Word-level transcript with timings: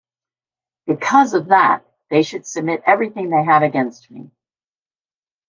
Because 0.87 1.35
of 1.35 1.49
that, 1.49 1.85
they 2.09 2.23
should 2.23 2.47
submit 2.47 2.81
everything 2.87 3.29
they 3.29 3.43
have 3.43 3.61
against 3.61 4.09
me. 4.09 4.31